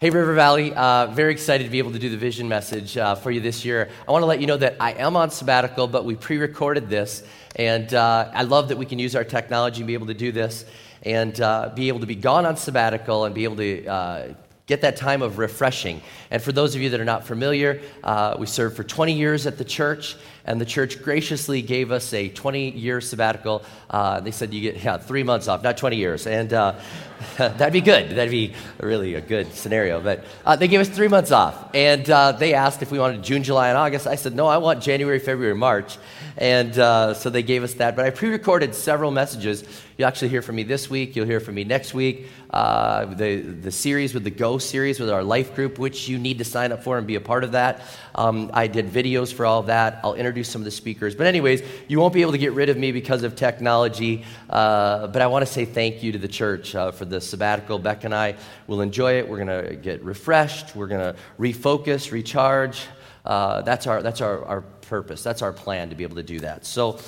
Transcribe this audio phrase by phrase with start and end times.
[0.00, 3.14] Hey, River Valley, uh, very excited to be able to do the vision message uh,
[3.14, 3.90] for you this year.
[4.08, 6.88] I want to let you know that I am on sabbatical, but we pre recorded
[6.88, 7.22] this,
[7.56, 10.32] and uh, I love that we can use our technology and be able to do
[10.32, 10.64] this
[11.02, 14.28] and uh, be able to be gone on sabbatical and be able to uh,
[14.70, 16.00] get that time of refreshing.
[16.30, 19.44] And for those of you that are not familiar, uh, we served for 20 years
[19.48, 23.64] at the church, and the church graciously gave us a 20 year sabbatical.
[23.90, 26.26] Uh, they said you get yeah, three months off, not 20 years.
[26.26, 26.76] And uh,
[27.36, 28.10] that'd be good.
[28.10, 30.00] That'd be really a good scenario.
[30.00, 31.74] But uh, they gave us three months off.
[31.74, 34.06] And uh, they asked if we wanted June, July, and August.
[34.06, 35.98] I said, no, I want January, February, March.
[36.38, 37.96] And uh, so they gave us that.
[37.96, 39.64] But I pre recorded several messages.
[40.00, 41.14] You'll actually hear from me this week.
[41.14, 42.28] You'll hear from me next week.
[42.48, 46.38] Uh, the, the series with the Go series with our life group, which you need
[46.38, 47.82] to sign up for and be a part of that.
[48.14, 50.00] Um, I did videos for all of that.
[50.02, 51.14] I'll introduce some of the speakers.
[51.14, 54.24] But, anyways, you won't be able to get rid of me because of technology.
[54.48, 57.78] Uh, but I want to say thank you to the church uh, for the sabbatical.
[57.78, 58.36] Beck and I
[58.68, 59.28] will enjoy it.
[59.28, 62.80] We're going to get refreshed, we're going to refocus, recharge.
[63.26, 66.40] Uh, that's our, that's our, our purpose, that's our plan to be able to do
[66.40, 66.64] that.
[66.64, 66.98] So,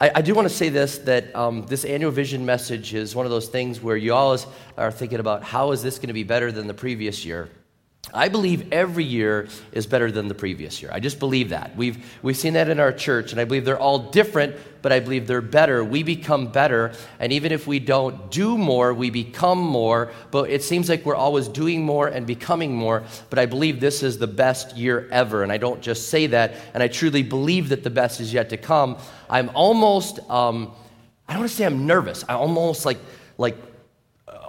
[0.00, 3.24] I, I do want to say this that um, this annual vision message is one
[3.24, 4.46] of those things where you always
[4.76, 7.48] are thinking about how is this going to be better than the previous year?
[8.14, 10.90] I believe every year is better than the previous year.
[10.92, 11.74] I just believe that.
[11.76, 14.54] We've, we've seen that in our church, and I believe they're all different,
[14.86, 15.82] but I believe they're better.
[15.82, 20.12] We become better, and even if we don't do more, we become more.
[20.30, 23.02] But it seems like we're always doing more and becoming more.
[23.28, 26.54] But I believe this is the best year ever, and I don't just say that,
[26.72, 28.96] and I truly believe that the best is yet to come.
[29.28, 30.70] I'm almost, um,
[31.28, 32.24] I don't want to say I'm nervous.
[32.28, 32.98] I'm almost like,
[33.38, 33.56] like,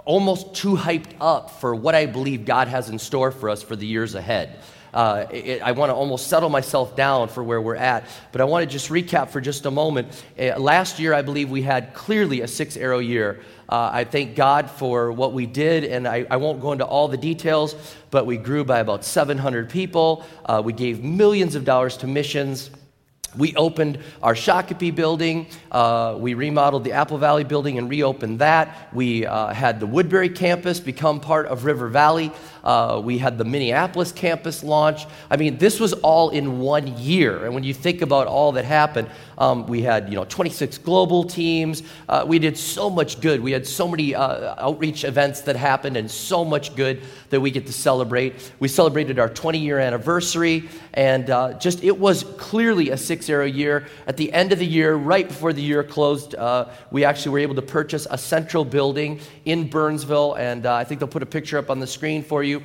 [0.04, 3.74] almost too hyped up for what I believe God has in store for us for
[3.74, 4.60] the years ahead.
[4.92, 8.04] Uh, it, I want to almost settle myself down for where we're at.
[8.32, 10.24] But I want to just recap for just a moment.
[10.38, 13.40] Uh, last year, I believe we had clearly a six arrow year.
[13.68, 17.06] Uh, I thank God for what we did, and I, I, won't go into all
[17.06, 17.74] the details,
[18.10, 20.24] but we grew by about 700 people.
[20.46, 22.70] Uh, we gave millions of dollars to missions.
[23.36, 25.48] We opened our Shakopee building.
[25.70, 28.88] Uh, we remodeled the Apple Valley building and reopened that.
[28.94, 32.32] We uh, had the Woodbury campus become part of River Valley.
[32.68, 35.06] Uh, we had the Minneapolis campus launch.
[35.30, 37.46] I mean, this was all in one year.
[37.46, 39.08] And when you think about all that happened,
[39.38, 41.82] um, we had you know 26 global teams.
[42.10, 43.40] Uh, we did so much good.
[43.40, 47.50] We had so many uh, outreach events that happened, and so much good that we
[47.50, 48.52] get to celebrate.
[48.60, 53.46] We celebrated our 20 year anniversary, and uh, just it was clearly a six arrow
[53.46, 53.86] year.
[54.06, 57.38] At the end of the year, right before the year closed, uh, we actually were
[57.38, 61.26] able to purchase a central building in Burnsville, and uh, I think they'll put a
[61.26, 62.57] picture up on the screen for you.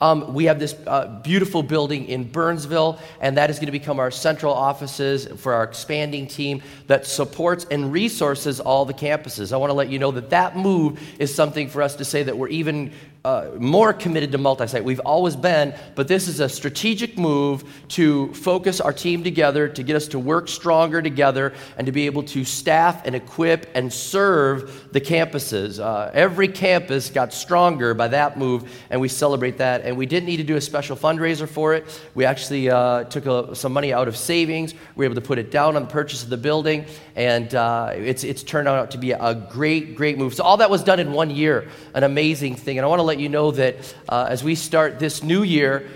[0.00, 3.98] Um, we have this uh, beautiful building in Burnsville, and that is going to become
[3.98, 9.52] our central offices for our expanding team that supports and resources all the campuses.
[9.52, 12.22] I want to let you know that that move is something for us to say
[12.22, 12.92] that we're even
[13.24, 14.84] uh, more committed to multi site.
[14.84, 19.82] We've always been, but this is a strategic move to focus our team together, to
[19.82, 23.92] get us to work stronger together, and to be able to staff and equip and
[23.92, 25.80] serve the campuses.
[25.80, 29.82] Uh, every campus got stronger by that move, and we celebrate that.
[29.82, 32.00] And we didn't need to do a special fundraiser for it.
[32.14, 34.74] We actually uh, took a, some money out of savings.
[34.94, 36.86] We were able to put it down on the purchase of the building,
[37.16, 40.34] and uh, it's, it's turned out to be a great, great move.
[40.34, 42.78] So, all that was done in one year, an amazing thing.
[42.78, 45.88] And I want to let you know that uh, as we start this new year,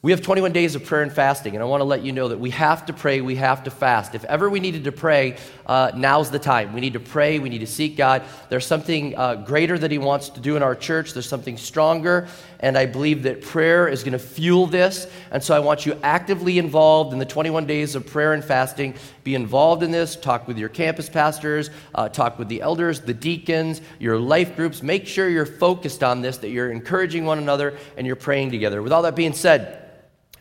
[0.00, 2.28] We have 21 days of prayer and fasting, and I want to let you know
[2.28, 4.14] that we have to pray, we have to fast.
[4.14, 5.36] If ever we needed to pray,
[5.68, 6.72] uh, now's the time.
[6.72, 8.22] We need to pray, we need to seek God.
[8.48, 12.26] There's something uh, greater that He wants to do in our church, there's something stronger,
[12.60, 15.06] and I believe that prayer is going to fuel this.
[15.30, 18.94] And so I want you actively involved in the 21 days of prayer and fasting.
[19.24, 23.14] Be involved in this, talk with your campus pastors, uh, talk with the elders, the
[23.14, 24.82] deacons, your life groups.
[24.82, 28.82] Make sure you're focused on this, that you're encouraging one another, and you're praying together.
[28.82, 29.84] With all that being said,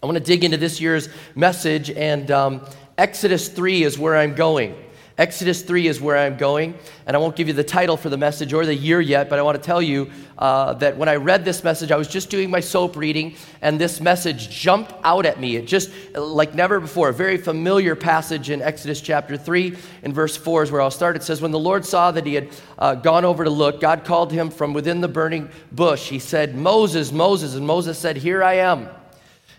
[0.01, 2.62] I want to dig into this year's message, and um,
[2.97, 4.75] Exodus 3 is where I'm going.
[5.18, 6.75] Exodus 3 is where I'm going,
[7.08, 9.40] and I won't give you the title for the message or the year yet, but
[9.40, 12.30] I want to tell you uh, that when I read this message, I was just
[12.30, 15.56] doing my soap reading, and this message jumped out at me.
[15.56, 20.38] It just, like never before, a very familiar passage in Exodus chapter 3, in verse
[20.38, 21.16] 4 is where I'll start.
[21.16, 24.06] It says, When the Lord saw that he had uh, gone over to look, God
[24.06, 26.10] called him from within the burning bush.
[26.10, 28.88] He said, Moses, Moses, and Moses said, Here I am.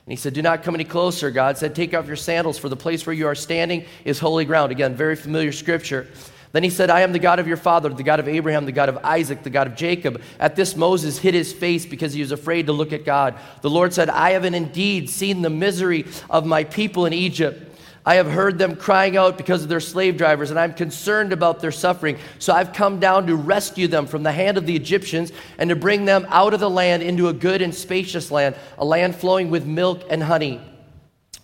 [0.08, 1.30] And he said, Do not come any closer.
[1.30, 4.46] God said, Take off your sandals, for the place where you are standing is holy
[4.46, 4.72] ground.
[4.72, 6.08] Again, very familiar scripture.
[6.52, 8.72] Then he said, I am the God of your father, the God of Abraham, the
[8.72, 10.22] God of Isaac, the God of Jacob.
[10.40, 13.34] At this, Moses hid his face because he was afraid to look at God.
[13.60, 17.67] The Lord said, I haven't indeed seen the misery of my people in Egypt
[18.08, 21.60] I have heard them crying out because of their slave drivers, and I'm concerned about
[21.60, 22.16] their suffering.
[22.38, 25.76] So I've come down to rescue them from the hand of the Egyptians and to
[25.76, 29.50] bring them out of the land into a good and spacious land, a land flowing
[29.50, 30.58] with milk and honey.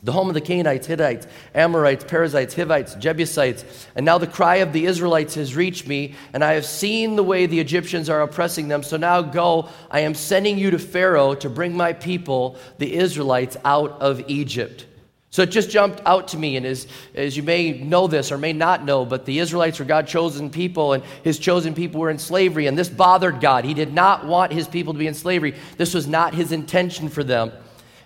[0.03, 3.87] The home of the Canaanites, Hittites, Amorites, Perizzites, Hivites, Jebusites.
[3.95, 7.23] And now the cry of the Israelites has reached me, and I have seen the
[7.23, 8.83] way the Egyptians are oppressing them.
[8.83, 13.59] So now go, I am sending you to Pharaoh to bring my people, the Israelites,
[13.67, 14.87] out of Egypt.
[15.35, 18.39] So it just jumped out to me, and as, as you may know this or
[18.39, 22.11] may not know, but the Israelites were God's chosen people, and his chosen people were
[22.11, 23.65] in slavery, and this bothered God.
[23.65, 25.57] He did not want his people to be in slavery.
[25.77, 27.51] This was not his intention for them.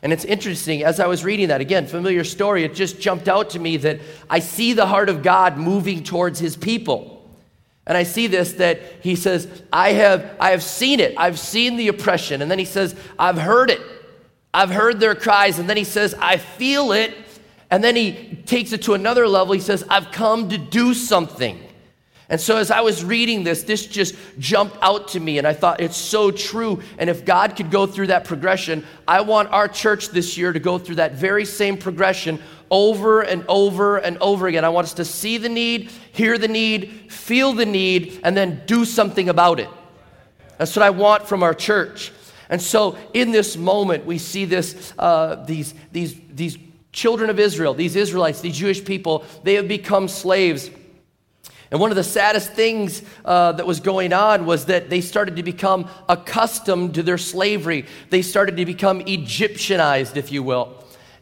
[0.01, 3.51] And it's interesting, as I was reading that, again, familiar story, it just jumped out
[3.51, 4.01] to me that
[4.31, 7.31] I see the heart of God moving towards his people.
[7.87, 11.13] And I see this that he says, I have, I have seen it.
[11.19, 12.41] I've seen the oppression.
[12.41, 13.83] And then he says, I've heard it.
[14.53, 15.59] I've heard their cries.
[15.59, 17.15] And then he says, I feel it.
[17.71, 19.53] And then he takes it to another level.
[19.53, 21.61] He says, I've come to do something.
[22.31, 25.55] And so as I was reading this, this just jumped out to me, and I
[25.55, 26.83] thought it's so true.
[26.99, 30.61] And if God could go through that progression, I want our church this year to
[30.61, 32.39] go through that very same progression
[32.71, 34.63] over and over and over again.
[34.63, 38.63] I want us to see the need, hear the need, feel the need, and then
[38.67, 39.71] do something about it.
[40.59, 42.13] That's what I want from our church.
[42.49, 46.57] And so, in this moment, we see this, uh, these, these, these
[46.93, 50.71] children of Israel, these Israelites, these Jewish people, they have become slaves.
[51.71, 55.37] And one of the saddest things uh, that was going on was that they started
[55.37, 57.85] to become accustomed to their slavery.
[58.09, 60.79] They started to become Egyptianized, if you will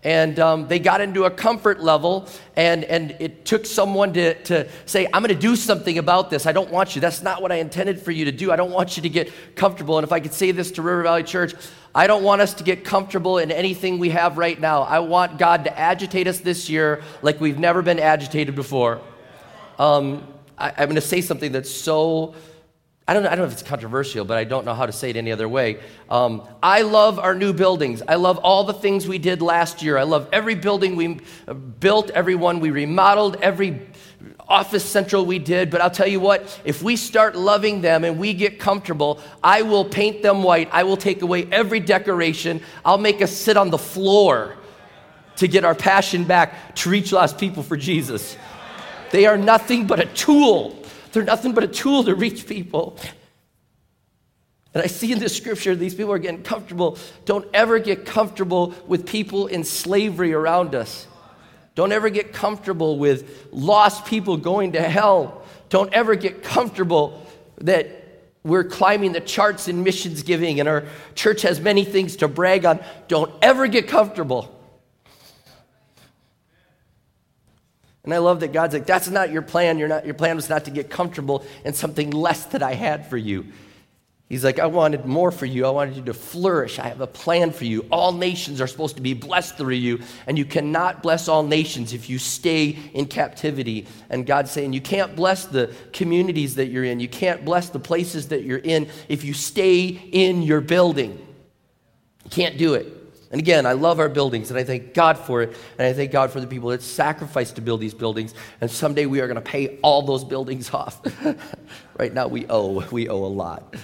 [0.07, 4.69] and um, they got into a comfort level and, and it took someone to, to
[4.87, 6.47] say i'm going to do something about this.
[6.47, 7.01] I don't want you.
[7.01, 8.53] That's not what i intended for you to do.
[8.53, 9.99] I don't want you to get comfortable.
[9.99, 11.55] And if i could say this to river valley church
[11.93, 14.83] i don't want us to get comfortable in anything we have right now.
[14.83, 19.01] I want god to agitate us this year like we've never been agitated before.
[19.77, 20.25] Um,
[20.57, 22.37] I, i'm going to say something that's so
[23.09, 24.93] I don't, know, I don't know if it's controversial, but I don't know how to
[24.93, 25.79] say it any other way.
[26.11, 28.03] Um, I love our new buildings.
[28.07, 29.97] I love all the things we did last year.
[29.97, 33.81] I love every building we uh, built, every one we remodeled, every
[34.49, 35.71] office central we did.
[35.71, 39.63] But I'll tell you what, if we start loving them and we get comfortable, I
[39.63, 40.69] will paint them white.
[40.73, 42.61] I will take away every decoration.
[42.85, 44.57] I'll make us sit on the floor
[45.37, 48.37] to get our passion back to reach lost people for Jesus.
[49.13, 50.83] They are nothing but a tool
[51.17, 52.99] they're nothing but a tool to reach people.
[54.75, 56.99] And I see in the scripture these people are getting comfortable.
[57.25, 61.07] Don't ever get comfortable with people in slavery around us.
[61.75, 65.43] Don't ever get comfortable with lost people going to hell.
[65.71, 67.27] Don't ever get comfortable
[67.63, 67.89] that
[68.45, 72.67] we're climbing the charts in missions giving and our church has many things to brag
[72.67, 72.79] on.
[73.09, 74.55] Don't ever get comfortable
[78.07, 79.79] And I love that God's like, that's not your plan.
[79.79, 83.11] You're not, your plan was not to get comfortable in something less that I had
[83.11, 83.47] for you.
[84.29, 85.67] He's like, I wanted more for you.
[85.67, 86.79] I wanted you to flourish.
[86.79, 87.87] I have a plan for you.
[87.93, 91.93] All nations are supposed to be blessed through you, and you cannot bless all nations
[91.93, 93.87] if you stay in captivity.
[94.11, 96.99] And God's saying, You can't bless the communities that you're in.
[96.99, 101.25] You can't bless the places that you're in if you stay in your building.
[102.25, 102.96] You can't do it.
[103.37, 105.55] And again, I love our buildings and I thank God for it.
[105.77, 108.33] And I thank God for the people that sacrificed to build these buildings.
[108.63, 111.03] And someday we are going to pay all those buildings off.
[111.99, 113.77] right now we owe, we owe a lot.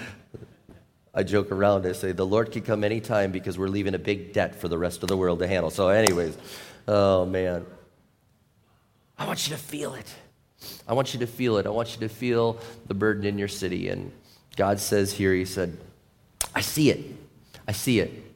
[1.13, 1.85] I joke around.
[1.85, 4.79] I say, the Lord can come anytime because we're leaving a big debt for the
[4.79, 5.69] rest of the world to handle.
[5.69, 6.35] So, anyways,
[6.89, 7.67] oh man.
[9.19, 10.15] I want you to feel it.
[10.89, 11.67] I want you to feel it.
[11.67, 13.91] I want you to feel the burden in your city.
[13.91, 14.13] And
[14.57, 15.77] God says here, He said,
[16.55, 17.05] I see it.
[17.69, 18.32] I see it.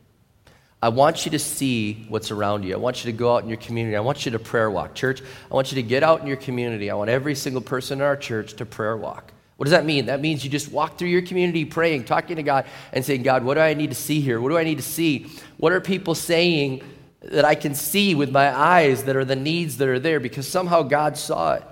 [0.87, 2.73] I want you to see what's around you.
[2.73, 3.97] I want you to go out in your community.
[3.97, 4.95] I want you to prayer walk.
[4.95, 6.93] Church, I want you to get out in your community.
[6.93, 9.33] I want every single person in our church to prayer walk.
[9.57, 10.07] What does that mean?
[10.07, 13.43] That means you just walk through your community praying, talking to God, and saying, God,
[13.43, 14.41] what do I need to see here?
[14.41, 15.27] What do I need to see?
[15.57, 16.85] What are people saying
[17.21, 20.21] that I can see with my eyes that are the needs that are there?
[20.21, 21.65] Because somehow God saw it.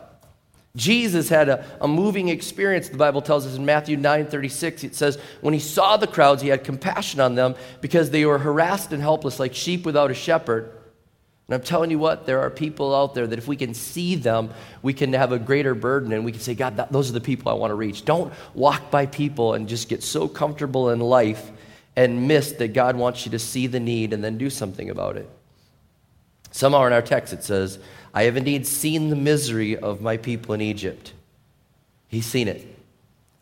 [0.77, 4.85] Jesus had a, a moving experience, the Bible tells us in Matthew 9 36.
[4.85, 8.39] It says, When he saw the crowds, he had compassion on them because they were
[8.39, 10.73] harassed and helpless like sheep without a shepherd.
[11.47, 14.17] And I'm telling you what, there are people out there that if we can see
[14.17, 14.51] them,
[14.83, 17.21] we can have a greater burden and we can say, God, that, those are the
[17.21, 18.05] people I want to reach.
[18.05, 21.53] Don't walk by people and just get so comfortable in life
[21.97, 25.17] and miss that God wants you to see the need and then do something about
[25.19, 25.29] it.
[26.51, 27.79] Somehow in our text it says,
[28.15, 31.13] I have indeed seen the misery of my people in Egypt.
[32.09, 32.67] He's seen it.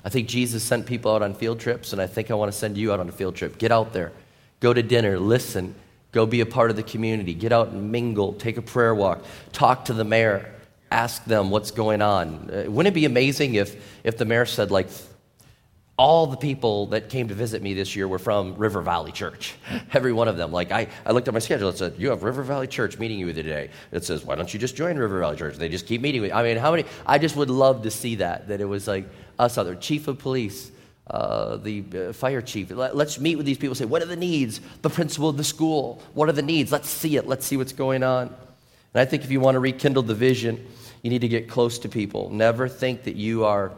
[0.04, 2.58] I think Jesus sent people out on field trips, and I think I want to
[2.58, 3.58] send you out on a field trip.
[3.58, 4.10] Get out there,
[4.58, 5.76] go to dinner, listen,
[6.12, 7.32] Go be a part of the community.
[7.32, 8.34] Get out and mingle.
[8.34, 9.24] Take a prayer walk.
[9.52, 10.54] Talk to the mayor.
[10.90, 12.50] Ask them what's going on.
[12.50, 14.88] Uh, wouldn't it be amazing if, if the mayor said, like,
[16.02, 19.54] all the people that came to visit me this year were from River Valley Church.
[19.92, 20.50] Every one of them.
[20.50, 21.68] Like, I, I looked at my schedule.
[21.68, 23.70] It said, You have River Valley Church meeting you today.
[23.92, 25.58] It says, Why don't you just join River Valley Church?
[25.58, 26.86] They just keep meeting with I mean, how many?
[27.06, 30.18] I just would love to see that, that it was like us other chief of
[30.18, 30.72] police,
[31.06, 32.72] uh, the uh, fire chief.
[32.72, 33.76] Let, us meet with these people.
[33.76, 34.60] Say, what are the needs?
[34.82, 36.02] The principal of the school.
[36.14, 36.72] What are the needs?
[36.72, 37.28] Let's see it.
[37.28, 38.26] Let's see what's going on.
[38.26, 40.66] And I think if you want to rekindle the vision,
[41.02, 42.28] you need to get close to people.
[42.30, 43.70] Never think that you are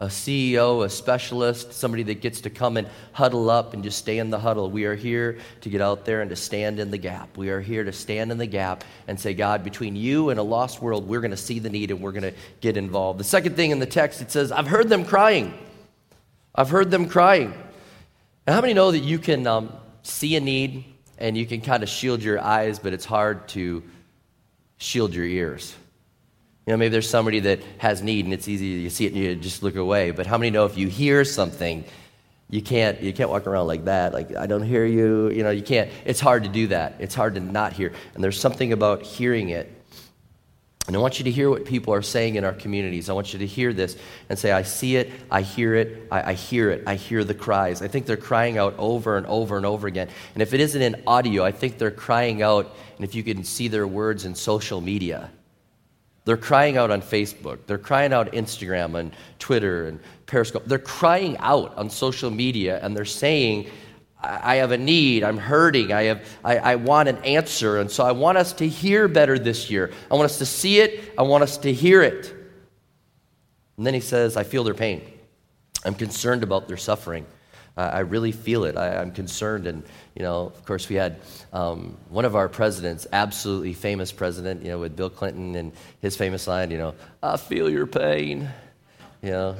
[0.00, 4.18] a CEO, a specialist, somebody that gets to come and huddle up and just stay
[4.18, 4.70] in the huddle.
[4.70, 7.36] We are here to get out there and to stand in the gap.
[7.36, 10.42] We are here to stand in the gap and say, God, between you and a
[10.42, 13.20] lost world, we're going to see the need and we're going to get involved.
[13.20, 15.54] The second thing in the text, it says, I've heard them crying.
[16.54, 17.54] I've heard them crying.
[18.46, 19.72] And how many know that you can um,
[20.02, 20.84] see a need
[21.18, 23.82] and you can kind of shield your eyes, but it's hard to
[24.76, 25.76] shield your ears?
[26.66, 29.22] You know, maybe there's somebody that has need and it's easy, you see it and
[29.22, 30.10] you just look away.
[30.12, 31.84] But how many know if you hear something,
[32.48, 35.50] you can't, you can't walk around like that, like, I don't hear you, you know,
[35.50, 35.90] you can't.
[36.04, 36.96] It's hard to do that.
[36.98, 37.92] It's hard to not hear.
[38.14, 39.70] And there's something about hearing it
[40.86, 43.08] and I want you to hear what people are saying in our communities.
[43.08, 43.96] I want you to hear this
[44.28, 47.32] and say, I see it, I hear it, I, I, hear it, I hear the
[47.32, 47.80] cries.
[47.80, 50.08] I think they're crying out over and over and over again.
[50.34, 53.44] And if it isn't in audio, I think they're crying out, and if you can
[53.44, 55.30] see their words in social media.
[56.24, 57.58] They're crying out on Facebook.
[57.66, 60.64] They're crying out Instagram and Twitter and Periscope.
[60.64, 63.68] They're crying out on social media and they're saying,
[64.22, 65.22] I have a need.
[65.22, 65.92] I'm hurting.
[65.92, 67.78] I, have, I, I, want an answer.
[67.78, 69.92] And so I want us to hear better this year.
[70.10, 71.12] I want us to see it.
[71.18, 72.34] I want us to hear it.
[73.76, 75.02] And then he says, I feel their pain.
[75.84, 77.26] I'm concerned about their suffering.
[77.76, 78.76] I really feel it.
[78.76, 79.66] I, am concerned.
[79.66, 79.82] And,
[80.14, 81.20] you know, of course, we had
[81.52, 86.16] um, one of our presidents, absolutely famous president, you know, with Bill Clinton and his
[86.16, 88.48] famous line, you know, I feel your pain.
[89.22, 89.56] You know,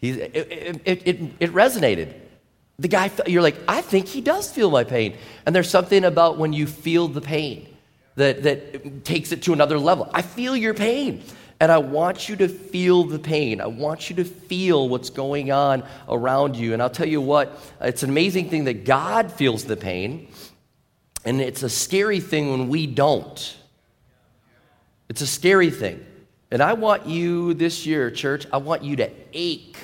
[0.00, 2.14] He's, it, it, it, it resonated
[2.78, 5.16] the guy, you're like, I think he does feel my pain.
[5.44, 7.74] And there's something about when you feel the pain
[8.14, 10.08] that, that takes it to another level.
[10.14, 11.24] I feel your pain.
[11.60, 13.60] And I want you to feel the pain.
[13.60, 16.72] I want you to feel what's going on around you.
[16.72, 20.28] And I'll tell you what, it's an amazing thing that God feels the pain.
[21.24, 23.56] And it's a scary thing when we don't.
[25.08, 26.04] It's a scary thing.
[26.50, 29.76] And I want you this year, church, I want you to ache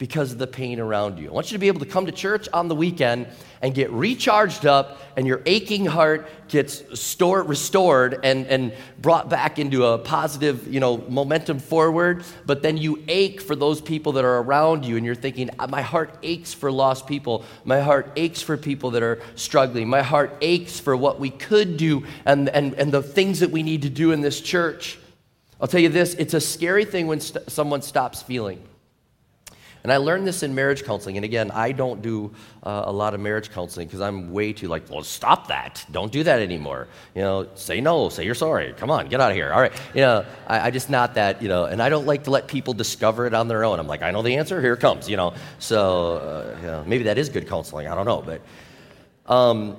[0.00, 1.28] because of the pain around you.
[1.28, 3.26] I want you to be able to come to church on the weekend
[3.60, 9.58] and get recharged up, and your aching heart gets stored, restored and, and brought back
[9.58, 12.24] into a positive you know, momentum forward.
[12.46, 15.66] But then you ache for those people that are around you, and you're thinking, uh,
[15.66, 17.44] My heart aches for lost people.
[17.66, 19.86] My heart aches for people that are struggling.
[19.86, 23.62] My heart aches for what we could do and, and, and the things that we
[23.62, 24.98] need to do in this church.
[25.60, 28.66] I'll tell you this it's a scary thing when st- someone stops feeling.
[29.82, 31.16] And I learned this in marriage counseling.
[31.16, 32.32] And again, I don't do
[32.62, 35.84] uh, a lot of marriage counseling because I'm way too like, well, stop that.
[35.90, 36.88] Don't do that anymore.
[37.14, 38.74] You know, say no, say you're sorry.
[38.76, 39.52] Come on, get out of here.
[39.52, 39.72] All right.
[39.94, 42.46] You know, I, I just not that, you know, and I don't like to let
[42.46, 43.78] people discover it on their own.
[43.78, 44.60] I'm like, I know the answer.
[44.60, 45.34] Here it comes, you know.
[45.58, 47.86] So, uh, maybe that is good counseling.
[47.86, 48.22] I don't know.
[48.22, 48.42] But
[49.32, 49.76] um,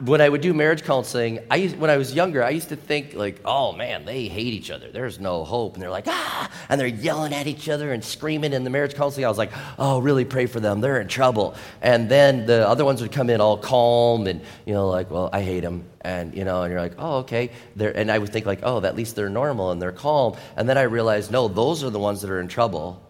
[0.00, 2.76] when I would do marriage counseling, I used, when I was younger, I used to
[2.76, 4.90] think like, oh man, they hate each other.
[4.90, 5.74] There's no hope.
[5.74, 8.94] And they're like, ah, and they're yelling at each other and screaming in the marriage
[8.94, 9.26] counseling.
[9.26, 10.80] I was like, oh, really pray for them.
[10.80, 11.54] They're in trouble.
[11.82, 15.28] And then the other ones would come in all calm and, you know, like, well,
[15.32, 15.84] I hate them.
[16.00, 17.50] And, you know, and you're like, oh, okay.
[17.76, 20.36] They're, and I would think like, oh, at least they're normal and they're calm.
[20.56, 23.02] And then I realized, no, those are the ones that are in trouble.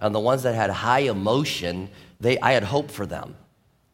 [0.00, 3.36] And the ones that had high emotion, they, I had hope for them.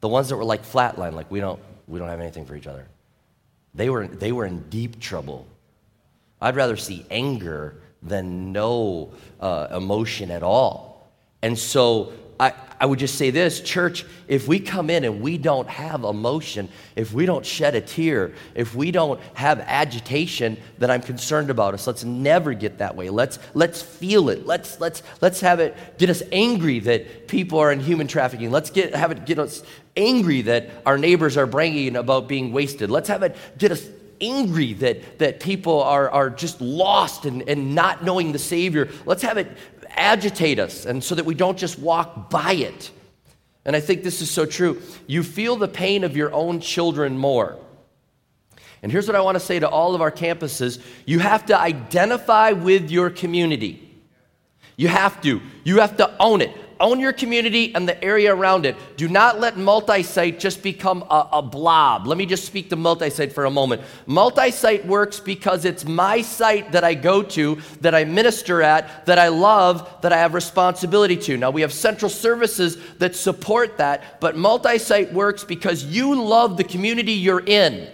[0.01, 2.67] The ones that were like flatline, like we don't, we don't have anything for each
[2.67, 2.87] other.
[3.75, 5.47] They were, they were in deep trouble.
[6.41, 11.11] I'd rather see anger than no uh, emotion at all.
[11.43, 15.39] And so I, I would just say this church, if we come in and we
[15.39, 20.91] don't have emotion, if we don't shed a tear, if we don't have agitation, then
[20.91, 21.87] I'm concerned about us.
[21.87, 23.09] Let's never get that way.
[23.09, 24.47] Let's, let's feel it.
[24.47, 28.51] Let's, let's, let's have it get us angry that people are in human trafficking.
[28.51, 29.63] Let's get, have it get us
[29.97, 32.91] angry that our neighbors are bragging about being wasted.
[32.91, 33.89] Let's have it get us
[34.21, 38.89] angry that, that people are, are just lost and, and not knowing the Savior.
[39.05, 39.49] Let's have it
[39.97, 42.91] agitate us and so that we don't just walk by it.
[43.65, 44.81] And I think this is so true.
[45.07, 47.59] You feel the pain of your own children more.
[48.83, 51.59] And here's what I want to say to all of our campuses you have to
[51.59, 53.83] identify with your community.
[54.77, 55.41] You have to.
[55.65, 58.77] You have to own it own your community and the area around it.
[58.97, 62.07] Do not let multi site just become a, a, blob.
[62.07, 63.83] Let me just speak to multi site for a moment.
[64.07, 69.07] Multi site works because it's my site that I go to, that I minister at,
[69.07, 71.37] that I love, that I have responsibility to.
[71.37, 76.57] Now, we have central services that support that, but multi site works because you love
[76.57, 77.89] the community you're in.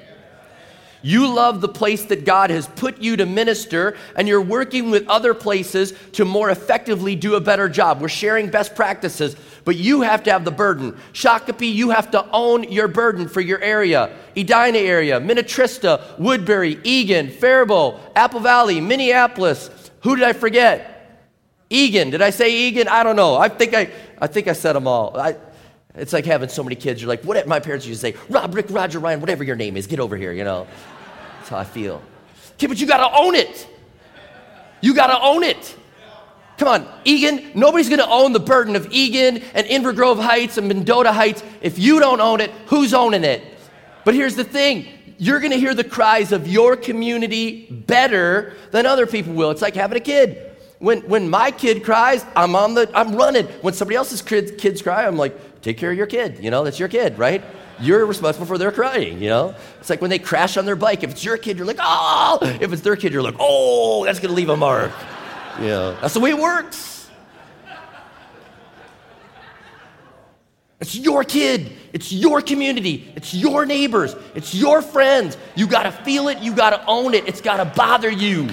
[1.03, 5.07] You love the place that God has put you to minister, and you're working with
[5.09, 8.01] other places to more effectively do a better job.
[8.01, 10.97] We're sharing best practices, but you have to have the burden.
[11.13, 14.17] Shakopee, you have to own your burden for your area.
[14.37, 19.71] Edina area, Minnetrista, Woodbury, Eagan, Faribault, Apple Valley, Minneapolis.
[20.03, 20.89] Who did I forget?
[21.69, 22.11] Eagan.
[22.11, 22.87] Did I say Eagan?
[22.87, 23.37] I don't know.
[23.37, 23.91] I think I,
[24.21, 25.19] I think I said them all.
[25.19, 25.37] I,
[25.95, 27.03] it's like having so many kids.
[27.03, 27.47] You're like, what?
[27.47, 30.17] My parents used to say, Rob, Rick, Roger, Ryan, whatever your name is, get over
[30.17, 30.67] here, you know.
[31.53, 32.01] How I feel.
[32.55, 33.69] Okay, but you got to own it.
[34.81, 35.77] You got to own it.
[36.57, 40.67] Come on, Eagan, nobody's to own the burden of Eagan and Inver Grove Heights and
[40.67, 41.43] Mendota Heights.
[41.61, 43.43] If you don't own it, who's owning it?
[44.05, 44.87] But here's the thing
[45.19, 49.51] you're to hear the cries of your community better than other people will.
[49.51, 50.57] It's like having a kid.
[50.79, 53.47] When, when my kid cries, I'm on the, I'm running.
[53.61, 56.43] When somebody else's kids, kids cry, I'm like, take care of your kid.
[56.43, 57.45] You know, that's your kid, right?
[57.83, 59.55] You're responsible for their crying, you know?
[59.81, 61.03] It's like when they crash on their bike.
[61.03, 62.39] If it's your kid, you're like, oh.
[62.43, 64.93] If it's their kid, you're like, oh, that's going to leave a mark.
[65.59, 67.11] You know, that's the way it works.
[70.81, 71.73] It's your kid.
[71.93, 73.13] It's your community.
[73.15, 74.17] It's your neighbors.
[74.35, 75.37] It's your friends.
[75.55, 76.39] You got to feel it.
[76.39, 77.29] You got to own it.
[77.29, 78.49] It's got to bother you.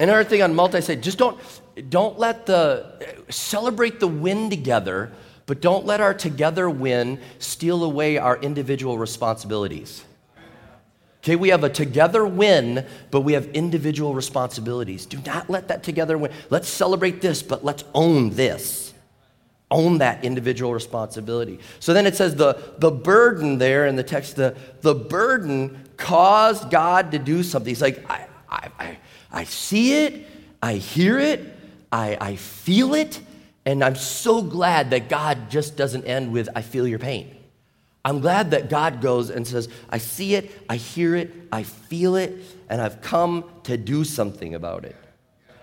[0.00, 1.40] Another thing on multi site, just don't,
[1.88, 2.86] don't let the,
[3.28, 5.12] celebrate the win together,
[5.48, 10.04] but don't let our together win steal away our individual responsibilities.
[11.22, 15.06] Okay, we have a together win, but we have individual responsibilities.
[15.06, 16.32] Do not let that together win.
[16.50, 18.92] Let's celebrate this, but let's own this.
[19.70, 21.60] Own that individual responsibility.
[21.80, 26.70] So then it says the, the burden there in the text, the, the burden caused
[26.70, 27.70] God to do something.
[27.70, 28.98] He's like, I, I, I,
[29.32, 30.26] I see it,
[30.62, 31.56] I hear it,
[31.90, 33.20] I, I feel it,
[33.68, 37.36] and I'm so glad that God just doesn't end with, I feel your pain.
[38.02, 42.16] I'm glad that God goes and says, I see it, I hear it, I feel
[42.16, 42.34] it,
[42.70, 44.96] and I've come to do something about it.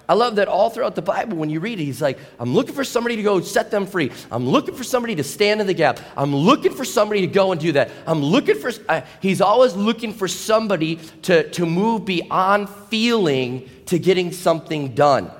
[0.07, 2.75] I love that all throughout the Bible, when you read it, he's like, I'm looking
[2.75, 4.11] for somebody to go set them free.
[4.29, 5.99] I'm looking for somebody to stand in the gap.
[6.15, 7.89] I'm looking for somebody to go and do that.
[8.05, 13.97] I'm looking for, uh, he's always looking for somebody to, to move beyond feeling to
[13.97, 15.31] getting something done.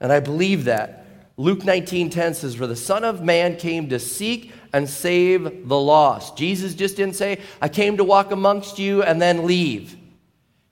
[0.00, 1.06] And I believe that.
[1.40, 6.36] Luke 19:10 says, "For the Son of Man came to seek and save the lost."
[6.36, 9.96] Jesus just didn't say, "I came to walk amongst you and then leave."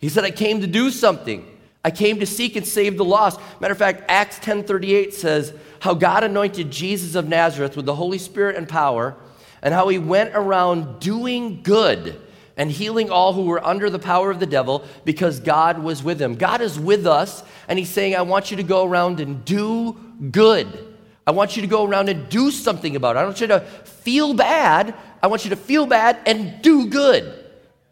[0.00, 1.44] He said, "I came to do something.
[1.84, 5.94] I came to seek and save the lost." Matter of fact, Acts 10:38 says how
[5.94, 9.14] God anointed Jesus of Nazareth with the Holy Spirit and power,
[9.62, 12.16] and how he went around doing good
[12.56, 16.20] and healing all who were under the power of the devil because God was with
[16.20, 16.34] him.
[16.34, 19.98] God is with us, and he's saying, I want you to go around and do
[20.30, 20.96] good.
[21.26, 23.18] I want you to go around and do something about it.
[23.18, 24.94] I don't want you to feel bad.
[25.22, 27.44] I want you to feel bad and do good.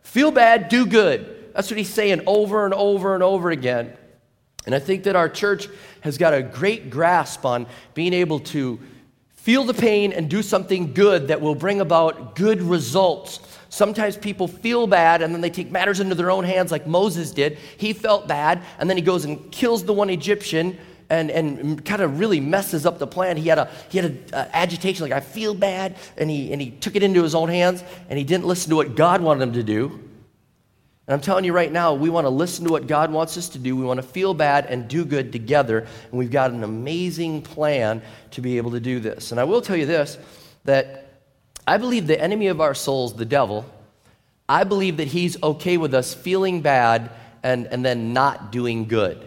[0.02, 1.52] Feel bad, do good.
[1.54, 3.92] That's what he's saying over and over and over again.
[4.66, 5.68] And I think that our church
[6.00, 8.80] has got a great grasp on being able to
[9.34, 13.40] feel the pain and do something good that will bring about good results.
[13.74, 17.32] Sometimes people feel bad and then they take matters into their own hands, like Moses
[17.32, 17.58] did.
[17.76, 20.78] He felt bad and then he goes and kills the one Egyptian
[21.10, 23.36] and, and kind of really messes up the plan.
[23.36, 26.70] He had a he had uh, agitation like I feel bad, and he and he
[26.70, 29.52] took it into his own hands, and he didn't listen to what God wanted him
[29.54, 29.86] to do.
[31.06, 33.48] And I'm telling you right now, we want to listen to what God wants us
[33.50, 33.74] to do.
[33.74, 38.02] We want to feel bad and do good together, and we've got an amazing plan
[38.30, 39.32] to be able to do this.
[39.32, 40.16] And I will tell you this:
[40.64, 41.03] that
[41.66, 43.64] I believe the enemy of our souls, the devil,
[44.48, 47.10] I believe that he's okay with us feeling bad
[47.42, 49.26] and, and then not doing good.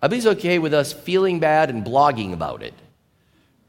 [0.00, 2.74] I believe he's okay with us feeling bad and blogging about it.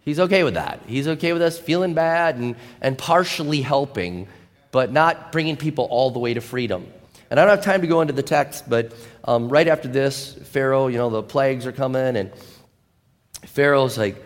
[0.01, 0.81] He's okay with that.
[0.87, 4.27] He's okay with us feeling bad and, and partially helping,
[4.71, 6.85] but not bringing people all the way to freedom.
[7.31, 10.33] And I don't have time to go into the text, but um, right after this,
[10.33, 12.31] Pharaoh, you know, the plagues are coming, and
[13.45, 14.23] Pharaoh's like,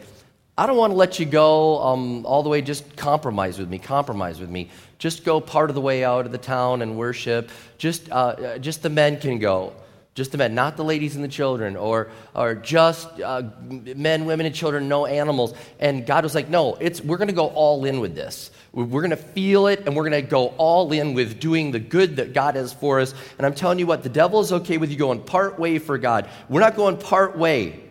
[0.60, 3.80] I don't want to let you go um, all the way, just compromise with me,
[3.80, 4.69] compromise with me.
[4.98, 7.50] Just go part of the way out of the town and worship.
[7.78, 9.74] Just, uh, just the men can go
[10.15, 14.45] just the men, not the ladies and the children, or, or just uh, men, women,
[14.45, 15.54] and children, no animals.
[15.80, 18.52] And God was like, no, it's, we're going to go all in with this.
[18.74, 21.80] We're going to feel it, and we're going to go all in with doing the
[21.80, 23.13] good that God has for us.
[23.38, 25.98] And I'm telling you what, the devil is okay with you going part way for
[25.98, 26.30] God.
[26.50, 27.88] We're not going part way.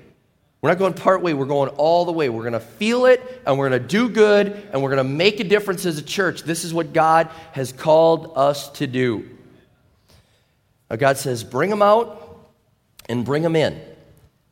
[0.60, 2.28] We're not going part way, we're going all the way.
[2.28, 5.04] We're going to feel it, and we're going to do good, and we're going to
[5.04, 6.42] make a difference as a church.
[6.42, 9.28] This is what God has called us to do.
[10.90, 12.50] Now, God says, bring them out
[13.08, 13.80] and bring them in.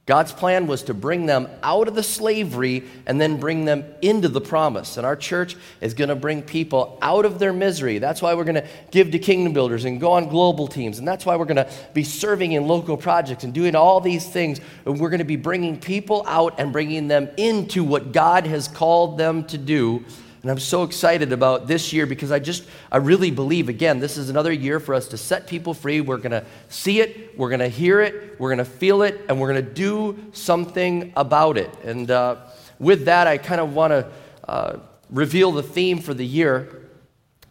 [0.07, 4.29] God's plan was to bring them out of the slavery and then bring them into
[4.29, 4.97] the promise.
[4.97, 7.99] And our church is going to bring people out of their misery.
[7.99, 11.01] That's why we're going to give to kingdom builders and go on global teams.
[11.01, 14.29] And that's why we're going to be serving in local projects and doing all these
[14.29, 14.61] things.
[14.85, 18.69] And we're going to be bringing people out and bringing them into what God has
[18.69, 20.05] called them to do
[20.47, 24.17] and I'm so excited about this year because I just, I really believe, again, this
[24.17, 26.01] is another year for us to set people free.
[26.01, 29.23] We're going to see it, we're going to hear it, we're going to feel it,
[29.29, 31.77] and we're going to do something about it.
[31.83, 32.37] And uh,
[32.79, 34.09] with that, I kind of want to
[34.47, 34.79] uh,
[35.11, 36.91] reveal the theme for the year.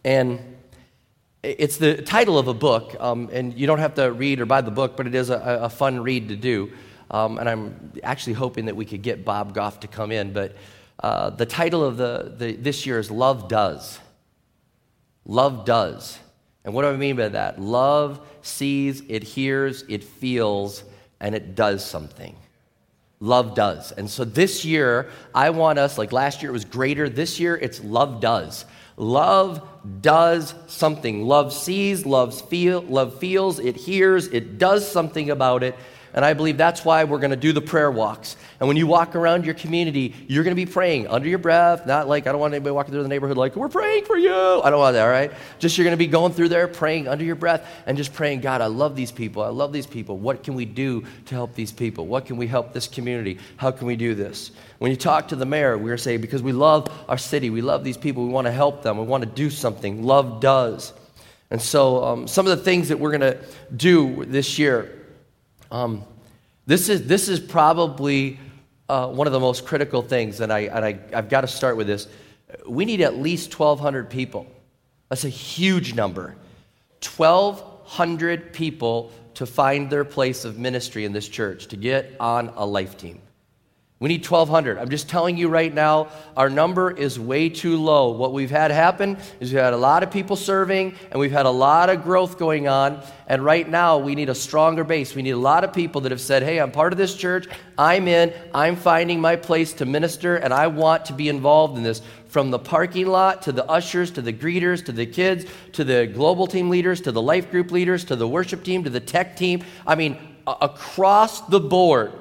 [0.06, 0.56] And
[1.44, 4.62] it's the title of a book, um, and you don't have to read or buy
[4.62, 6.72] the book, but it is a, a fun read to do.
[7.12, 10.56] Um, and I'm actually hoping that we could get Bob Goff to come in, but
[11.00, 14.00] uh, the title of the, the, this year is Love Does.
[15.26, 16.20] Love Does.
[16.64, 17.62] And what do I mean by that?
[17.62, 20.84] Love sees, it hears, it feels,
[21.20, 22.36] and it does something.
[23.20, 23.92] Love does.
[23.92, 27.56] And so this year, I want us, like last year it was greater, this year
[27.56, 28.66] it's love does.
[28.98, 29.68] Love
[30.02, 31.24] does something.
[31.26, 35.76] Love sees, loves feel, love feels, it hears, it does something about it.
[36.16, 38.38] And I believe that's why we're going to do the prayer walks.
[38.62, 41.86] And when you walk around your community, you're going to be praying under your breath,
[41.86, 44.34] not like, I don't want anybody walking through the neighborhood like, we're praying for you.
[44.34, 45.30] I don't want that, all right?
[45.60, 48.40] Just you're going to be going through there praying under your breath and just praying,
[48.40, 49.44] God, I love these people.
[49.44, 50.18] I love these people.
[50.18, 52.08] What can we do to help these people?
[52.08, 53.38] What can we help this community?
[53.58, 54.52] How can we do this?
[54.78, 57.84] When you talk to the mayor, we're saying, because we love our city, we love
[57.84, 60.04] these people, we want to help them, we want to do something.
[60.04, 60.94] Love does.
[61.52, 63.38] And so, um, some of the things that we're going to
[63.76, 65.05] do this year
[65.76, 66.06] um,
[66.66, 68.40] this, is, this is probably
[68.88, 71.76] uh, one of the most critical things, and, I, and I, I've got to start
[71.76, 72.08] with this.
[72.66, 74.48] We need at least 1,200 people.
[75.10, 76.38] That's a huge number.
[77.04, 82.66] 1,200 people to find their place of ministry in this church, to get on a
[82.66, 83.22] life team.
[84.06, 84.78] We need 1,200.
[84.78, 88.12] I'm just telling you right now, our number is way too low.
[88.12, 91.48] What we've had happen is we've had a lot of people serving and we've had
[91.48, 93.02] a lot of growth going on.
[93.26, 95.16] And right now, we need a stronger base.
[95.16, 97.48] We need a lot of people that have said, hey, I'm part of this church.
[97.80, 98.32] I'm in.
[98.54, 102.04] I'm finding my place to minister and I want to be involved in this.
[102.28, 106.06] From the parking lot to the ushers to the greeters to the kids to the
[106.06, 109.36] global team leaders to the life group leaders to the worship team to the tech
[109.36, 109.64] team.
[109.88, 112.14] I mean, across the board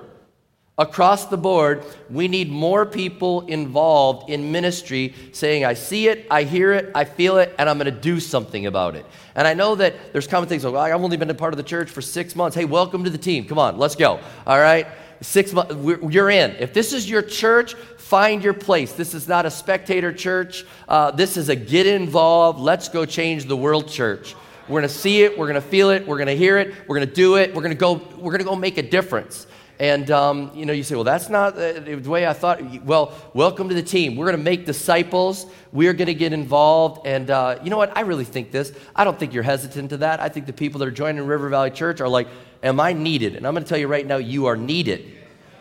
[0.77, 6.43] Across the board, we need more people involved in ministry saying, I see it, I
[6.43, 9.07] hear it, I feel it, and I'm going to do something about it.
[9.37, 11.59] And I know that there's common things like, well, I've only been a part of
[11.59, 12.57] the church for six months.
[12.57, 13.45] Hey, welcome to the team.
[13.45, 14.19] Come on, let's go.
[14.49, 14.89] All right?
[15.21, 15.77] Six months,
[16.11, 16.57] you're in.
[16.59, 18.95] If this is your church, find your place.
[18.95, 20.65] This is not a spectator church.
[20.89, 24.35] Uh, this is a get involved, let's go change the world church.
[24.67, 26.75] We're going to see it, we're going to feel it, we're going to hear it,
[26.89, 28.83] we're going to do it, we're going to go, we're going to go make a
[28.83, 29.47] difference.
[29.81, 32.85] And, um, you know, you say, well, that's not the way I thought.
[32.85, 34.15] Well, welcome to the team.
[34.15, 35.47] We're going to make disciples.
[35.73, 37.07] We are going to get involved.
[37.07, 37.97] And uh, you know what?
[37.97, 38.73] I really think this.
[38.95, 40.21] I don't think you're hesitant to that.
[40.21, 42.29] I think the people that are joining River Valley Church are like,
[42.63, 43.35] am I needed?
[43.35, 45.13] And I'm going to tell you right now, you are needed.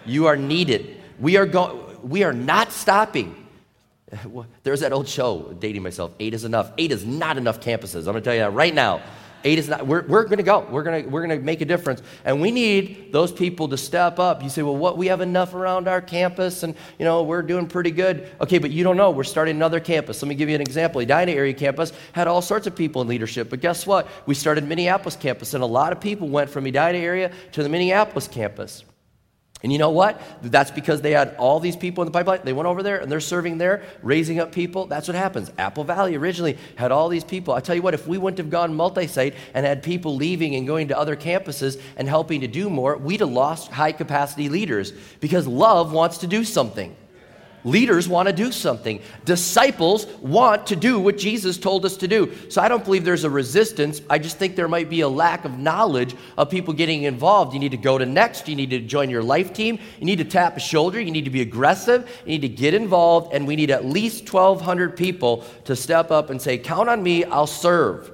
[0.05, 1.01] You are needed.
[1.19, 3.47] We are, go- we are not stopping.
[4.63, 6.71] There's that old show, dating myself, eight is enough.
[6.77, 7.99] Eight is not enough campuses.
[7.99, 9.01] I'm going to tell you that right now.
[9.45, 10.61] Eight is not, we're, we're going to go.
[10.71, 12.01] We're going to we're going to make a difference.
[12.23, 14.41] And we need those people to step up.
[14.41, 14.97] You say, well, what?
[14.97, 18.29] We have enough around our campus and, you know, we're doing pretty good.
[18.39, 19.11] Okay, but you don't know.
[19.11, 20.21] We're starting another campus.
[20.21, 21.01] Let me give you an example.
[21.01, 23.49] Edina area campus had all sorts of people in leadership.
[23.49, 24.07] But guess what?
[24.25, 27.69] We started Minneapolis campus, and a lot of people went from Edina area to the
[27.69, 28.85] Minneapolis campus.
[29.63, 30.21] And you know what?
[30.41, 32.41] That's because they had all these people in the pipeline.
[32.43, 34.87] They went over there and they're serving there, raising up people.
[34.87, 35.51] That's what happens.
[35.57, 37.53] Apple Valley originally had all these people.
[37.53, 40.55] I tell you what, if we wouldn't have gone multi site and had people leaving
[40.55, 44.49] and going to other campuses and helping to do more, we'd have lost high capacity
[44.49, 46.93] leaders because love wants to do something.
[47.65, 49.01] Leaders want to do something.
[49.25, 52.33] Disciples want to do what Jesus told us to do.
[52.49, 54.01] So I don't believe there's a resistance.
[54.09, 57.53] I just think there might be a lack of knowledge of people getting involved.
[57.53, 58.47] You need to go to Next.
[58.47, 59.79] You need to join your life team.
[59.99, 60.99] You need to tap a shoulder.
[60.99, 62.09] You need to be aggressive.
[62.25, 63.33] You need to get involved.
[63.33, 67.23] And we need at least 1,200 people to step up and say, Count on me,
[67.23, 68.11] I'll serve.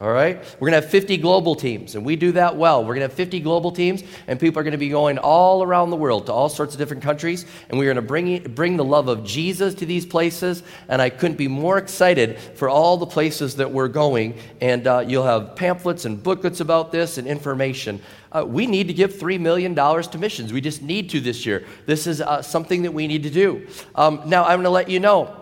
[0.00, 0.38] All right?
[0.58, 2.80] We're going to have 50 global teams, and we do that well.
[2.80, 5.62] We're going to have 50 global teams, and people are going to be going all
[5.62, 8.78] around the world to all sorts of different countries, and we're going to bring, bring
[8.78, 10.62] the love of Jesus to these places.
[10.88, 14.38] And I couldn't be more excited for all the places that we're going.
[14.62, 18.00] And uh, you'll have pamphlets and booklets about this and information.
[18.32, 20.50] Uh, we need to give $3 million to missions.
[20.50, 21.66] We just need to this year.
[21.84, 23.66] This is uh, something that we need to do.
[23.94, 25.36] Um, now, I'm going to let you know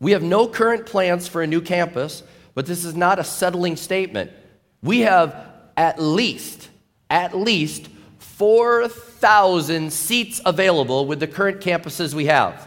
[0.00, 2.22] we have no current plans for a new campus
[2.56, 4.32] but this is not a settling statement.
[4.82, 5.36] We have
[5.76, 6.70] at least,
[7.10, 7.88] at least
[8.18, 12.66] 4,000 seats available with the current campuses we have.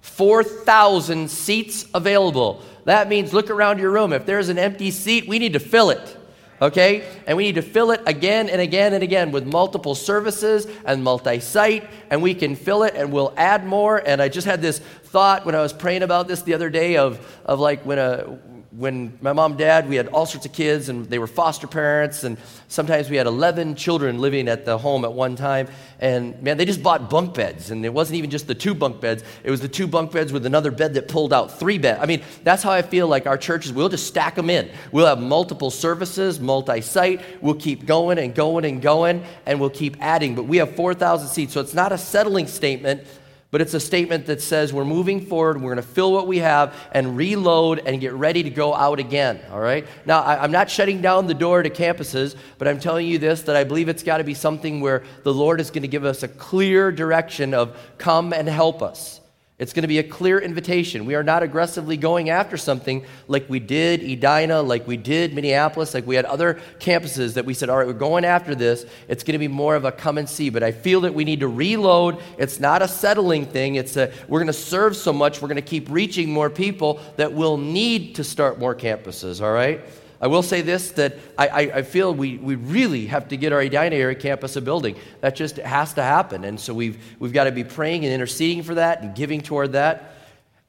[0.00, 2.62] 4,000 seats available.
[2.84, 4.12] That means look around your room.
[4.12, 6.16] If there's an empty seat, we need to fill it.
[6.60, 7.08] Okay?
[7.26, 11.02] And we need to fill it again and again and again with multiple services and
[11.02, 13.98] multi site, and we can fill it and we'll add more.
[13.98, 16.96] And I just had this thought when I was praying about this the other day
[16.96, 18.38] of, of like when a
[18.78, 21.66] when my mom and dad, we had all sorts of kids and they were foster
[21.66, 25.68] parents, and sometimes we had 11 children living at the home at one time.
[25.98, 29.00] And man, they just bought bunk beds, and it wasn't even just the two bunk
[29.00, 31.98] beds, it was the two bunk beds with another bed that pulled out three beds.
[32.00, 34.70] I mean, that's how I feel like our churches, we'll just stack them in.
[34.92, 39.70] We'll have multiple services, multi site, we'll keep going and going and going, and we'll
[39.70, 40.34] keep adding.
[40.34, 43.06] But we have 4,000 seats, so it's not a settling statement
[43.50, 46.38] but it's a statement that says we're moving forward, we're going to fill what we
[46.38, 49.86] have and reload and get ready to go out again, all right?
[50.04, 53.42] Now, I, am not shutting down the door to campuses, but I'm telling you this
[53.42, 56.04] that I believe it's got to be something where the Lord is going to give
[56.04, 59.17] us a clear direction of come and help us.
[59.58, 61.04] It's going to be a clear invitation.
[61.04, 65.94] We are not aggressively going after something like we did Edina, like we did Minneapolis,
[65.94, 68.86] like we had other campuses that we said, all right, we're going after this.
[69.08, 70.48] It's going to be more of a come and see.
[70.48, 72.22] But I feel that we need to reload.
[72.38, 73.74] It's not a settling thing.
[73.74, 77.00] It's a, we're going to serve so much, we're going to keep reaching more people
[77.16, 79.80] that will need to start more campuses, all right?
[80.20, 83.52] I will say this that I, I, I, feel we, we really have to get
[83.52, 84.96] our Edina area campus a building.
[85.20, 86.44] That just has to happen.
[86.44, 89.72] And so we've, we've got to be praying and interceding for that and giving toward
[89.72, 90.16] that.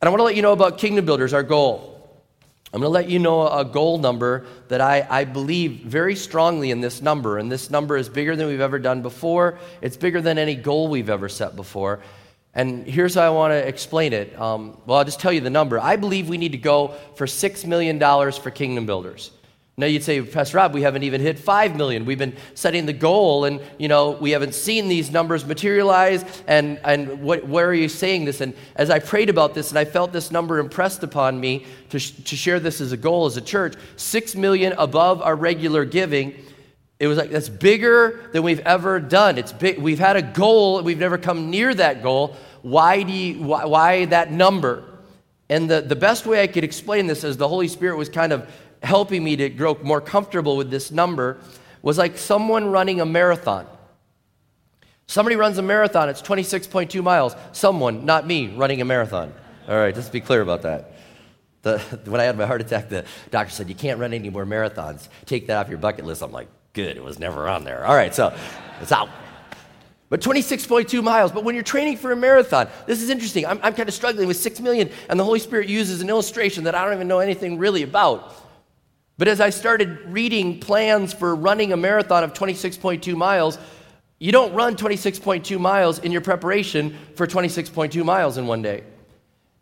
[0.01, 1.95] And I want to let you know about Kingdom Builders, our goal.
[2.71, 6.69] I'm going to let you know a goal number that I, I believe very strongly
[6.69, 7.39] in this number.
[7.39, 10.87] And this number is bigger than we've ever done before, it's bigger than any goal
[10.87, 12.01] we've ever set before.
[12.53, 14.39] And here's how I want to explain it.
[14.39, 15.79] Um, well, I'll just tell you the number.
[15.79, 19.31] I believe we need to go for $6 million for Kingdom Builders.
[19.79, 22.03] Now you'd say, Pastor Rob, we haven't even hit 5 million.
[22.03, 26.25] We've been setting the goal and, you know, we haven't seen these numbers materialize.
[26.47, 28.41] And, and what, where are you saying this?
[28.41, 31.99] And as I prayed about this and I felt this number impressed upon me to,
[31.99, 35.85] sh- to share this as a goal as a church, 6 million above our regular
[35.85, 36.35] giving,
[36.99, 39.37] it was like, that's bigger than we've ever done.
[39.37, 39.79] It's big.
[39.79, 40.81] We've had a goal.
[40.81, 42.35] We've never come near that goal.
[42.63, 44.83] Why, do you, why, why that number?
[45.49, 48.33] And the, the best way I could explain this is the Holy Spirit was kind
[48.33, 48.51] of
[48.83, 51.37] helping me to grow more comfortable with this number
[51.81, 53.65] was like someone running a marathon.
[55.07, 57.35] Somebody runs a marathon, it's 26.2 miles.
[57.51, 59.33] Someone, not me, running a marathon.
[59.67, 60.93] All right, let's be clear about that.
[61.61, 64.45] The, when I had my heart attack, the doctor said, You can't run any more
[64.45, 65.07] marathons.
[65.25, 66.21] Take that off your bucket list.
[66.21, 67.85] I'm like, Good, it was never on there.
[67.85, 68.35] All right, so
[68.81, 69.09] it's out.
[70.09, 71.31] But 26.2 miles.
[71.31, 73.45] But when you're training for a marathon, this is interesting.
[73.45, 76.63] I'm, I'm kind of struggling with 6 million, and the Holy Spirit uses an illustration
[76.63, 78.35] that I don't even know anything really about.
[79.19, 83.59] But as I started reading plans for running a marathon of 26.2 miles,
[84.17, 88.81] you don't run 26.2 miles in your preparation for 26.2 miles in one day.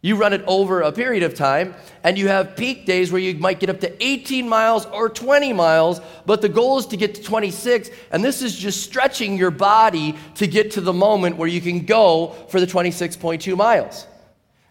[0.01, 3.33] You run it over a period of time, and you have peak days where you
[3.39, 7.15] might get up to 18 miles or 20 miles, but the goal is to get
[7.15, 11.49] to 26, and this is just stretching your body to get to the moment where
[11.49, 14.05] you can go for the 26.2 miles.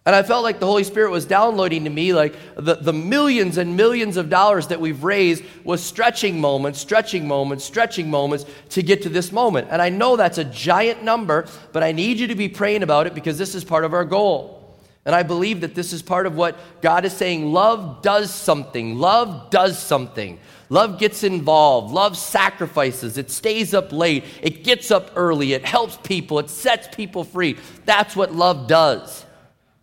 [0.07, 3.59] And I felt like the Holy Spirit was downloading to me like the, the millions
[3.59, 8.85] and millions of dollars that we've raised was stretching moments, stretching moments, stretching moments to
[8.85, 9.66] get to this moment.
[9.69, 13.09] And I know that's a giant number, but I need you to be praying about
[13.09, 14.79] it because this is part of our goal.
[15.05, 17.53] And I believe that this is part of what God is saying.
[17.53, 18.97] Love does something.
[18.99, 20.38] Love does something.
[20.69, 21.92] Love gets involved.
[21.92, 23.19] Love sacrifices.
[23.19, 24.25] It stays up late.
[24.40, 25.53] It gets up early.
[25.53, 26.38] It helps people.
[26.38, 27.57] It sets people free.
[27.85, 29.26] That's what love does.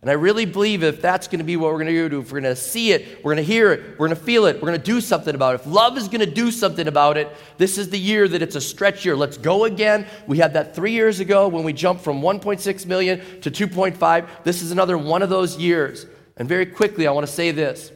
[0.04, 2.30] And I really believe if that's going to be what we're going to do, if
[2.30, 4.56] we're going to see it, we're going to hear it, we're going to feel it,
[4.56, 5.62] we're going to do something about it.
[5.62, 8.54] If love is going to do something about it, this is the year that it's
[8.54, 9.16] a stretch year.
[9.16, 10.06] Let's go again.
[10.26, 14.28] We had that three years ago when we jumped from 1.6 million to 2.5.
[14.44, 16.04] This is another one of those years.
[16.36, 17.90] And very quickly, I want to say this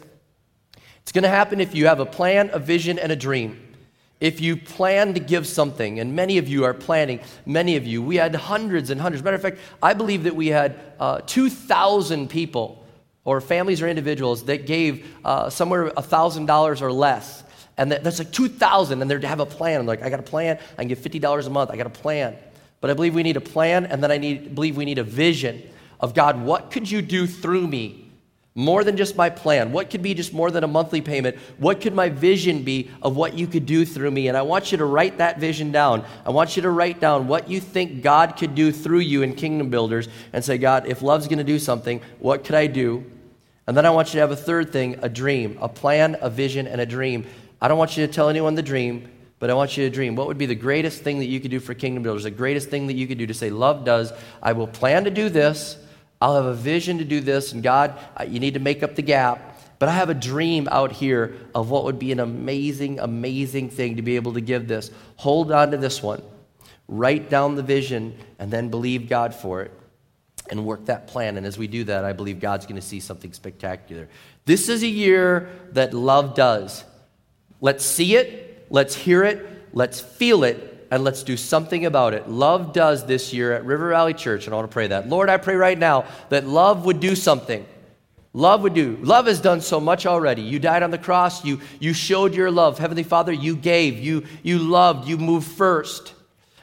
[1.03, 3.68] it's going to happen if you have a plan, a vision, and a dream
[4.21, 8.03] if you plan to give something, and many of you are planning, many of you,
[8.03, 9.23] we had hundreds and hundreds.
[9.23, 12.85] Matter of fact, I believe that we had uh, 2,000 people,
[13.25, 17.45] or families or individuals, that gave uh, somewhere $1,000 or less.
[17.77, 19.81] And that, that's like 2,000, and they have a plan.
[19.81, 20.59] I'm like, I got a plan.
[20.73, 21.71] I can give $50 a month.
[21.71, 22.37] I got a plan.
[22.81, 25.05] But I believe we need a plan, and then I need, believe we need a
[25.05, 25.63] vision
[26.01, 28.08] of God, what could you do through me
[28.59, 29.71] more than just my plan?
[29.71, 31.37] What could be just more than a monthly payment?
[31.59, 34.27] What could my vision be of what you could do through me?
[34.27, 36.05] And I want you to write that vision down.
[36.27, 39.37] I want you to write down what you think God could do through you in
[39.37, 43.09] Kingdom Builders and say, God, if love's going to do something, what could I do?
[43.69, 46.29] And then I want you to have a third thing a dream, a plan, a
[46.29, 47.27] vision, and a dream.
[47.63, 50.17] I don't want you to tell anyone the dream, but I want you to dream.
[50.17, 52.25] What would be the greatest thing that you could do for Kingdom Builders?
[52.25, 54.13] The greatest thing that you could do to say, Love does.
[54.43, 55.77] I will plan to do this.
[56.21, 58.97] I'll have a vision to do this, and God, uh, you need to make up
[58.97, 59.57] the gap.
[59.79, 63.97] But I have a dream out here of what would be an amazing, amazing thing
[63.97, 64.91] to be able to give this.
[65.17, 66.23] Hold on to this one.
[66.89, 69.73] Write down the vision and then believe God for it
[70.51, 71.37] and work that plan.
[71.37, 74.09] And as we do that, I believe God's going to see something spectacular.
[74.47, 76.85] This is a year that love does.
[77.61, 82.29] Let's see it, let's hear it, let's feel it, and let's do something about it.
[82.29, 85.09] Love does this year at River Valley Church, and I want to pray that.
[85.09, 87.67] Lord, I pray right now that love would do something.
[88.33, 88.97] Love would do.
[89.03, 90.43] Love has done so much already.
[90.43, 91.45] You died on the cross.
[91.45, 92.79] You, you showed your love.
[92.79, 93.99] Heavenly Father, you gave.
[93.99, 95.09] You, you loved.
[95.09, 96.15] You moved first.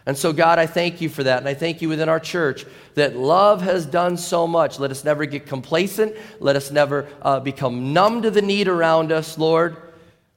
[0.05, 1.39] And so, God, I thank you for that.
[1.39, 4.79] And I thank you within our church that love has done so much.
[4.79, 6.15] Let us never get complacent.
[6.39, 9.75] Let us never uh, become numb to the need around us, Lord.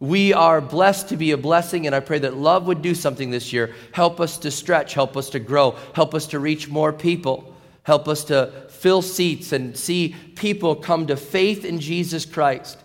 [0.00, 3.30] We are blessed to be a blessing, and I pray that love would do something
[3.30, 3.74] this year.
[3.92, 8.06] Help us to stretch, help us to grow, help us to reach more people, help
[8.06, 12.78] us to fill seats and see people come to faith in Jesus Christ.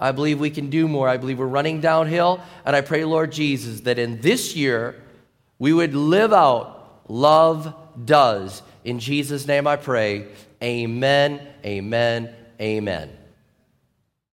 [0.00, 1.08] I believe we can do more.
[1.08, 4.94] I believe we're running downhill, and I pray, Lord Jesus, that in this year
[5.58, 8.62] we would live out love does.
[8.84, 10.28] In Jesus' name I pray.
[10.62, 13.10] Amen, amen, amen.